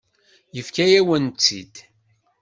Yefka-yawen-tt-id. 0.55 1.75